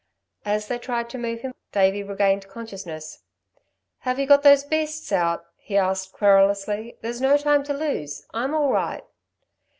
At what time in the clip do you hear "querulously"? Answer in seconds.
6.11-6.97